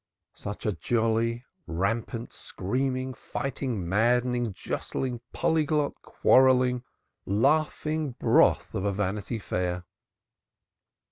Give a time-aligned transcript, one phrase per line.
[0.33, 6.83] Such a jolly, rampant, screaming, fighting, maddening, jostling, polyglot, quarrelling,
[7.27, 9.85] laughing broth of a Vanity Fair!